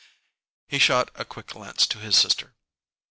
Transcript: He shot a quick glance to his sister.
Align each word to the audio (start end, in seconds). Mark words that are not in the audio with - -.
He 0.67 0.79
shot 0.79 1.11
a 1.13 1.23
quick 1.23 1.45
glance 1.45 1.85
to 1.85 1.99
his 1.99 2.17
sister. 2.17 2.55